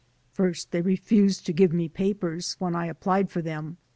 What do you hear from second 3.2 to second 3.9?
for them.